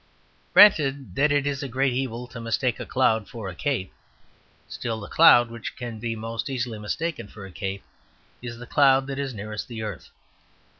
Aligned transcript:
Granted 0.55 1.13
that 1.13 1.31
it 1.31 1.45
is 1.45 1.61
a 1.61 1.67
great 1.67 1.93
evil 1.93 2.25
to 2.29 2.41
mistake 2.41 2.79
a 2.79 2.87
cloud 2.87 3.29
for 3.29 3.49
a 3.49 3.53
cape; 3.53 3.93
still, 4.67 4.99
the 4.99 5.07
cloud, 5.07 5.51
which 5.51 5.75
can 5.75 5.99
be 5.99 6.15
most 6.15 6.49
easily 6.49 6.79
mistaken 6.79 7.27
for 7.27 7.45
a 7.45 7.51
cape, 7.51 7.83
is 8.41 8.57
the 8.57 8.65
cloud 8.65 9.05
that 9.05 9.19
is 9.19 9.31
nearest 9.35 9.67
the 9.67 9.83
earth. 9.83 10.09